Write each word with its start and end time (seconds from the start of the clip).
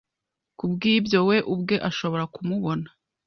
kubwibyo 0.57 1.19
we 1.29 1.37
ubwe 1.53 1.75
ashobora 1.89 2.23
kumubona 2.33 2.87